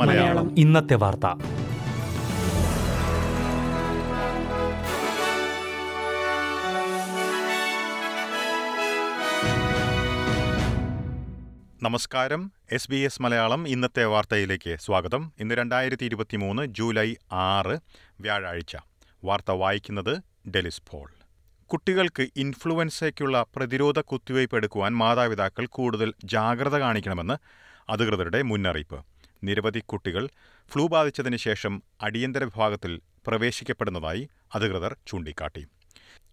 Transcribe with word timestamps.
മലയാളം. 0.00 0.58
ഇന്നത്തെ 0.58 0.94
വാർത്ത. 0.94 1.26
നമസ്കാരം. 11.82 12.52
എസ് 12.72 12.90
ബി 12.90 12.96
എസ് 12.96 13.22
മലയാളം 13.22 13.68
ഇന്നത്തെ 13.68 14.04
വാർത്തയിലേക്ക് 14.04 14.76
സ്വാഗതം. 14.80 15.32
ഇന്ന് 15.40 15.54
രണ്ടായിരത്തി 15.54 16.04
ഇരുപത്തി 16.04 16.36
മൂന്ന് 16.36 16.66
ജൂലൈ 16.66 17.14
ആറ് 17.32 17.78
വ്യാഴാഴ്ച. 18.20 18.76
വാർത്ത 19.24 19.50
വായിക്കുന്നത് 19.50 20.22
ഡെലിസ് 20.50 20.82
പോൾ. 20.90 21.15
കുട്ടികൾക്ക് 21.70 22.28
ഇൻഫ്ലുവൻസയ്ക്കുള്ള 22.36 23.46
പ്രതിരോധ 23.56 24.00
കുത്തിവയ്പ് 24.00 24.56
എടുക്കുവാൻ 24.56 24.92
മാതാപിതാക്കൾ 24.96 25.66
കൂടുതൽ 25.66 26.14
ജാഗ്രത 26.24 26.76
കാണിക്കണമെന്ന് 26.78 27.36
അധികൃതരുടെ 27.88 28.42
മുന്നറിയിപ്പ്. 28.42 28.98
നിരവധി 29.44 29.78
കുട്ടികൾ 29.78 30.28
ഫ്ലൂ 30.70 30.88
ബാധിച്ചതിന് 30.88 31.36
ശേഷം 31.36 31.82
അടിയന്തര 32.02 32.44
വിഭാഗത്തിൽ 32.44 33.00
പ്രവേശിക്കപ്പെടുന്നതായി 33.26 34.28
അധികൃതർ 34.54 34.96
ചൂണ്ടിക്കാട്ടി. 35.06 35.66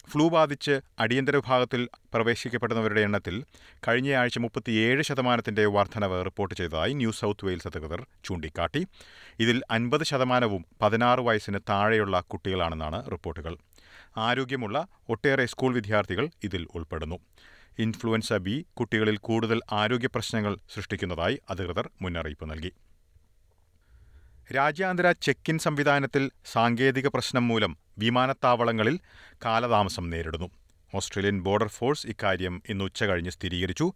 ഫ്ലൂ 0.09 0.29
ബാധിച്ച് 0.29 0.81
അടിയന്തര 0.99 1.35
വിഭാഗത്തിൽ 1.35 1.89
പ്രവേശിക്കപ്പെടുന്നവരുടെ 2.13 3.01
എണ്ണത്തിൽ 3.01 3.43
കഴിഞ്ഞയാഴ്ച 3.87 4.39
മുപ്പത്തിയേഴ് 4.39 5.03
ശതമാനത്തിന്റെ 5.03 5.65
വർധനവ് 5.65 6.25
റിപ്പോർട്ട് 6.25 6.55
ചെയ്തതായി 6.55 6.93
ന്യൂ 6.93 7.11
സൗത്ത് 7.11 7.45
വെയിൽസ് 7.45 7.67
അധികൃതർ 7.67 8.05
ചൂണ്ടിക്കാട്ടി. 8.23 8.87
ഇതിൽ 9.39 9.61
അൻപത് 9.71 10.03
ശതമാനവും 10.03 10.65
പതിനാറ് 10.81 11.19
വയസ്സിന് 11.19 11.59
താഴെയുള്ള 11.69 12.21
കുട്ടികളാണെന്നാണ് 12.21 13.11
റിപ്പോർട്ടുകൾ. 13.11 13.55
ആരോഗ്യമുള്ള 14.17 14.87
ഒട്ടേറെ 15.09 15.45
സ്കൂൾ 15.45 15.73
വിദ്യാർത്ഥികൾ 15.73 16.29
ഇതിൽ 16.43 16.67
ഉൾപ്പെടുന്നു. 16.75 17.19
ഇൻഫ്ലുവൻസ 17.79 18.33
ബി 18.33 18.65
കുട്ടികളിൽ 18.73 19.17
കൂടുതൽ 19.17 19.61
ആരോഗ്യ 19.71 20.07
പ്രശ്നങ്ങൾ 20.07 20.57
സൃഷ്ടിക്കുന്നതായി 20.73 21.39
അധികൃതർ 21.49 21.89
മുന്നറിയിപ്പ് 22.01 22.49
നൽകി. 22.49 22.71
രാജ്യാന്തര 24.55 25.11
ചെക്ക് 25.11 25.49
ഇൻ 25.49 25.57
സംവിധാനത്തിൽ 25.57 26.31
സാങ്കേതിക 26.45 27.07
പ്രശ്നം 27.07 27.47
മൂലം 27.47 27.77
വിമാനത്താവളങ്ങളിൽ 27.97 28.99
കാലതാമസം 29.45 30.09
നേരിടുന്നു. 30.09 30.49
ഓസ്ട്രേലിയൻ 30.95 31.41
ബോർഡർ 31.41 31.67
ഫോഴ്സ് 31.67 32.07
ഇക്കാര്യം 32.07 32.63
ഇന്ന് 32.69 32.85
ഉച്ചകഴിഞ്ഞ് 32.85 33.29
സ്ഥിരീകരിച്ചു. 33.29 33.93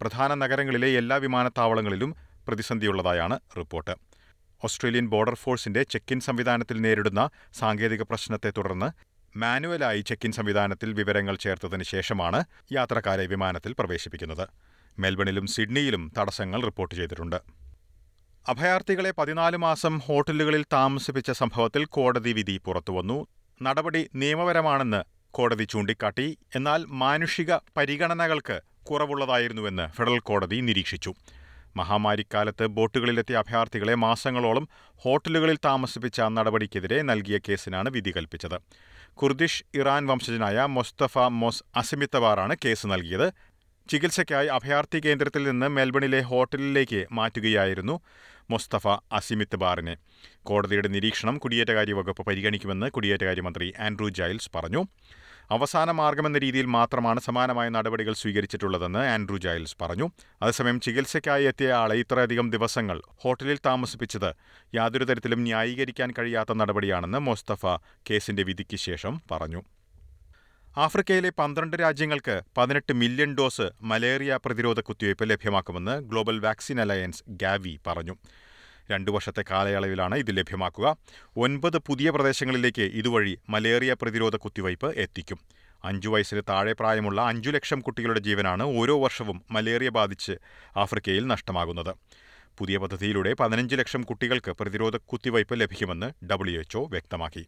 പ്രധാന 0.00 0.34
നഗരങ്ങളിലെ 0.34 0.88
എല്ലാ 0.88 1.16
വിമാനത്താവളങ്ങളിലും 1.16 2.14
പ്രതിസന്ധിയുള്ളതായാണ് 2.48 3.40
റിപ്പോർട്ട്. 3.58 3.94
ഓസ്ട്രേലിയൻ 4.64 5.06
ബോർഡർ 5.06 5.34
ഫോഴ്സിന്റെ 5.34 5.82
ചെക്ക് 5.82 6.12
ഇൻ 6.12 6.20
സംവിധാനത്തിൽ 6.20 6.80
നേരിടുന്ന 6.80 7.30
സാങ്കേതിക 7.52 8.02
പ്രശ്നത്തെ 8.02 8.50
തുടർന്ന് 8.50 9.15
മാനുവലായി 9.36 10.00
ചെക്ക് 10.00 10.26
ഇൻ 10.26 10.32
സംവിധാനത്തിൽ 10.32 10.92
വിവരങ്ങൾ 10.92 11.36
ചേർത്തതിന് 11.36 11.82
ശേഷമാണ് 11.82 12.44
യാത്രക്കാരെ 12.72 13.26
വിമാനത്തിൽ 13.26 13.74
പ്രവേശിപ്പിക്കുന്നത്. 13.78 14.48
മെൽബണിലും 14.98 15.46
സിഡ്നിയിലും 15.46 16.12
തടസ്സങ്ങൾ 16.18 16.60
റിപ്പോർട്ട് 16.64 16.94
ചെയ്തിട്ടുണ്ട്. 16.94 17.38
അഭയാർത്ഥികളെ 18.48 19.10
പതിനാല് 19.10 19.56
മാസം 19.56 19.98
ഹോട്ടലുകളിൽ 19.98 20.64
താമസിപ്പിച്ച 20.72 21.30
സംഭവത്തിൽ 21.30 21.84
കോടതി 21.84 22.32
വിധി 22.32 22.60
പുറത്തുവന്നു. 22.64 23.26
നടപടി 23.62 24.10
നിയമപരമാണെന്ന് 24.14 25.02
കോടതി 25.30 25.64
ചൂണ്ടിക്കാട്ടി. 25.64 26.38
എന്നാൽ 26.54 26.84
മാനുഷിക 27.02 27.54
പരിഗണനകൾക്ക് 27.76 28.60
കുറവുള്ളതായിരുന്നുവെന്ന് 28.90 29.86
ഫെഡറൽ 29.88 30.18
കോടതി 30.18 30.56
നിരീക്ഷിച്ചു. 30.56 31.14
മഹാമാരിക്കാലത്ത് 31.80 32.66
ബോട്ടുകളിലെത്തിയ 32.76 33.36
അഭയാർത്ഥികളെ 33.42 33.94
മാസങ്ങളോളം 34.04 34.66
ഹോട്ടലുകളിൽ 35.04 35.58
താമസിപ്പിച്ച 35.68 36.28
നടപടിക്കെതിരെ 36.36 36.98
നൽകിയ 37.10 37.38
കേസിനാണ് 37.48 37.90
വിധി 37.96 38.12
കൽപ്പിച്ചത്. 38.16 38.58
കുർദിഷ് 39.20 39.64
ഇറാൻ 39.80 40.04
വംശജനായ 40.12 40.58
മൊസ്തഫ 40.76 41.18
മൊസ് 41.42 41.64
അസിമിത്തവാറാണ് 41.82 42.56
കേസ് 42.64 42.86
നൽകിയത്. 42.92 43.28
ചികിത്സയ്ക്കായി 43.88 44.48
അഭയാർത്ഥി 44.54 44.98
കേന്ദ്രത്തിൽ 45.04 45.42
നിന്ന് 45.48 45.66
മെൽബണിലെ 45.74 46.20
ഹോട്ടലിലേക്ക് 46.30 47.00
മാറ്റുകയായിരുന്നു 47.18 47.94
മുസ്തഫ 48.52 48.86
അസിമിത്ത് 49.18 49.56
ബാറിനെ 49.62 49.94
കോടതിയുടെ 50.48 50.88
നിരീക്ഷണം 50.96 51.36
കുടിയേറ്റകാര്യ 51.42 51.94
വകുപ്പ് 51.98 52.22
പരിഗണിക്കുമെന്ന് 52.28 52.88
കുടിയേറ്റകാര്യ 52.96 53.44
മന്ത്രി 53.46 53.68
ആൻഡ്രൂ 53.86 54.08
ജൈൽസ് 54.18 54.50
പറഞ്ഞു. 54.56 54.82
അവസാന 55.50 55.90
മാർഗമെന്ന 55.90 56.38
രീതിയിൽ 56.38 56.66
മാത്രമാണ് 56.66 57.20
സമാനമായ 57.20 57.68
നടപടികൾ 57.68 58.12
സ്വീകരിച്ചിട്ടുള്ളതെന്ന് 58.12 58.98
ആൻഡ്രൂ 58.98 59.36
ജൈൽസ് 59.36 59.76
പറഞ്ഞു. 59.80 60.10
അതേസമയം 60.42 60.80
ചികിത്സയ്ക്കായി 60.80 61.44
എത്തിയ 61.44 61.72
ആളെ 61.72 61.96
ഇത്രയധികം 61.96 62.50
ദിവസങ്ങൾ 62.50 63.02
ഹോട്ടലിൽ 63.16 63.58
താമസിപ്പിച്ചത് 63.66 64.34
യാതൊരു 64.74 65.04
തരത്തിലും 65.04 65.42
ന്യായീകരിക്കാൻ 65.42 66.12
കഴിയാത്ത 66.18 66.52
നടപടിയാണെന്ന് 66.52 67.18
മുസ്തഫ 67.18 67.66
കേസിന്റെ 68.10 68.42
വിധിക്ക് 68.42 68.76
ശേഷം 68.76 69.20
പറഞ്ഞു. 69.30 69.62
ആഫ്രിക്കയിലെ 70.78 71.30
പന്ത്രണ്ട് 71.38 71.76
രാജ്യങ്ങൾക്ക് 71.76 72.42
പതിനെട്ട് 72.58 72.92
മില്യൺ 72.92 73.34
ഡോസ് 73.34 73.70
മലേറിയ 73.82 74.38
പ്രതിരോധ 74.44 74.80
കുത്തിവയ്പ് 74.80 75.30
ലഭ്യമാക്കുമെന്ന് 75.30 76.00
ഗ്ലോബൽ 76.00 76.38
വാക്സിൻ 76.38 76.80
അലയൻസ് 76.80 77.24
ഗാവി 77.28 77.78
പറഞ്ഞു. 77.86 78.16
രണ്ടു 78.90 79.10
വർഷത്തെ 79.10 79.44
കാലയളവിലാണ് 79.50 80.14
ഇത് 80.14 80.36
ലഭ്യമാക്കുക. 80.36 80.96
ഒൻപത് 81.36 81.78
പുതിയ 81.78 82.10
പ്രദേശങ്ങളിലേക്ക് 82.10 82.82
ഇതുവഴി 82.82 83.38
മലേറിയ 83.48 83.96
പ്രതിരോധ 84.02 84.36
കുത്തിവയ്പ് 84.36 84.86
എത്തിക്കും. 84.86 85.38
അഞ്ചു 85.84 86.08
വയസ്സിന് 86.08 86.42
താഴെ 86.48 86.72
പ്രായമുള്ള 86.72 87.20
അഞ്ചു 87.20 87.50
ലക്ഷം 87.50 87.80
കുട്ടികളുടെ 87.80 88.20
ജീവനാണ് 88.20 88.62
ഓരോ 88.62 89.02
വർഷവും 89.02 89.42
മലേറിയ 89.50 89.88
ബാധിച്ച് 89.88 90.32
ആഫ്രിക്കയിൽ 90.76 91.26
നഷ്ടമാകുന്നത്. 91.26 91.94
പുതിയ 92.58 92.76
പദ്ധതിയിലൂടെ 92.76 93.34
പതിനഞ്ച് 93.34 93.76
ലക്ഷം 93.76 94.02
കുട്ടികൾക്ക് 94.02 94.50
പ്രതിരോധ 94.50 94.96
കുത്തിവയ്പ് 94.96 95.60
ലഭിക്കുമെന്ന് 95.60 96.26
ഡബ്ല്യു 96.26 96.58
എച്ച്ഒ 96.58 96.88
വ്യക്തമാക്കി. 96.88 97.46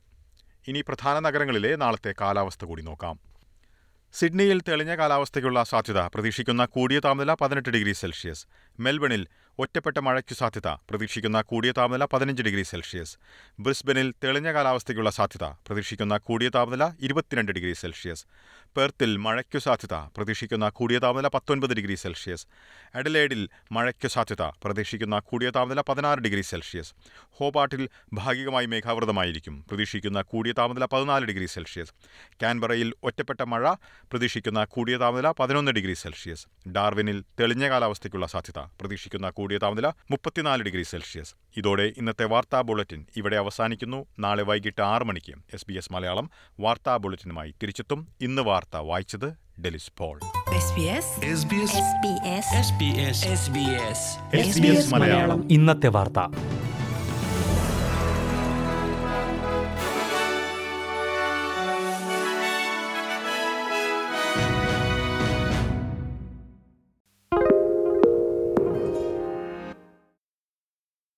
ഇനി 0.69 0.81
പ്രധാന 0.81 1.19
നഗരങ്ങളിലെ 1.19 1.77
നാളത്തെ 1.77 2.15
കാലാവസ്ഥ 2.21 2.65
കൂടി 2.65 2.83
നോക്കാം. 2.83 3.19
സിഡ്നിയിൽ 4.13 4.61
തെളിഞ്ഞ 4.61 4.97
കാലാവസ്ഥയ്ക്കുള്ള 4.97 5.65
സാധ്യത 5.65 5.99
പ്രതീക്ഷിക്കുന്ന 5.99 6.65
കൂടിയ 6.65 7.01
താപനില 7.01 7.35
പതിനെട്ട് 7.35 7.69
ഡിഗ്രി 7.69 7.93
സെൽഷ്യസ്. 7.93 8.47
മെൽബണിൽ 8.81 9.27
ഒറ്റപ്പെട്ട 9.63 9.99
മഴയ്ക്കു 9.99 10.35
സാധ്യത 10.35 10.69
പ്രതീക്ഷിക്കുന്ന 10.89 11.41
കൂടിയ 11.41 11.71
താപനില 11.79 12.05
പതിനഞ്ച് 12.05 12.43
ഡിഗ്രി 12.43 12.63
സെൽഷ്യസ്. 12.63 13.15
ബ്രിസ്ബനിൽ 13.61 14.15
തെളിഞ്ഞ 14.25 14.53
കാലാവസ്ഥയ്ക്കുള്ള 14.53 15.11
സാധ്യത 15.11 15.45
പ്രതീക്ഷിക്കുന്ന 15.67 16.17
കൂടിയ 16.17 16.49
താപനില 16.49 16.85
ഇരുപത്തിരണ്ട് 17.01 17.53
ഡിഗ്രി 17.53 17.73
സെൽഷ്യസ്. 17.73 18.25
പെർത്തിൽ 18.77 19.17
മഴയ്ക്കു 19.17 19.59
സാധ്യത 19.59 19.95
പ്രതീക്ഷിക്കുന്ന 20.17 20.69
കൂടിയ 20.69 20.99
താപനില 20.99 21.29
പത്തൊൻപത് 21.29 21.75
ഡിഗ്രി 21.79 21.95
സെൽഷ്യസ്. 21.95 22.47
അഡലേഡിൽ 22.95 23.49
മഴയ്ക്കു 23.73 24.09
സാധ്യത 24.09 24.43
പ്രതീക്ഷിക്കുന്ന 24.43 25.19
കൂടിയ 25.19 25.51
താപനില 25.51 25.81
പതിനാറ് 25.89 26.19
ഡിഗ്രി 26.19 26.41
സെൽഷ്യസ്. 26.41 26.95
ഹോബാട്ടിൽ 27.39 27.89
ഭാഗികമായി 28.13 28.67
മേഘാവൃതമായിരിക്കും 28.67 29.65
പ്രതീക്ഷിക്കുന്ന 29.69 30.23
കൂടിയ 30.23 30.53
താപനില 30.53 30.85
പതിനാല് 30.85 31.25
ഡിഗ്രി 31.25 31.47
സെൽഷ്യസ്. 31.47 31.93
കാൻബറയിൽ 32.43 32.95
ഒറ്റപ്പെട്ട 33.03 33.41
മഴ 33.55 33.75
പ്രതീക്ഷിക്കുന്ന 33.83 34.65
കൂടിയ 34.77 34.97
താപനില 34.97 35.31
പതിനൊന്ന് 35.41 35.73
ഡിഗ്രി 35.73 35.95
സെൽഷ്യസ്. 36.05 36.47
ഡാർവിനിൽ 36.69 37.21
തെളിഞ്ഞ 37.41 37.69
കാലാവസ്ഥയ്ക്കുള്ള 37.69 38.27
സാധ്യത 38.27 38.59
പ്രതീക്ഷിക്കുന്ന 38.81 39.31
കൂടിയ 39.49 39.59
താപനില 39.59 39.87
മുപ്പത്തിനാല് 40.11 40.63
ഡിഗ്രി 40.63 40.83
സെൽഷ്യസ്. 40.83 41.35
ഇതോടെ 41.57 41.93
ഇന്നത്തെ 41.97 42.25
വാർത്താ 42.25 42.61
ബുള്ളറ്റിൻ 42.61 43.07
ഇവിടെ 43.17 43.37
അവസാനിക്കുന്നു. 43.37 44.07
നാളെ 44.19 44.43
വൈകിട്ട് 44.43 44.83
ആറ് 44.83 45.05
മണിക്ക് 45.05 45.35
എസ് 45.55 45.65
ബി 45.69 45.75
എസ് 45.75 45.93
മലയാളം 45.93 46.31
വാർത്താ 46.61 46.97
ബുള്ളറ്റിനുമായി 46.97 47.55
തിരിച്ചെത്തും. 47.63 48.09
ഇന്ന് 48.21 48.43
വാർത്ത 48.43 48.77
വായിച്ചത് 48.77 49.29
Delys 49.61 49.93
Paul. 49.99 50.21
SBS 50.59 51.09
SBS 51.35 51.73
SBS 51.89 52.47
SBS 52.67 53.19
SBS 53.39 54.01
SBS 54.47 54.95
Malayalam. 54.95 55.53
ഇന്നത്തെ 55.53 55.89
വാർത്ത. 55.89 56.48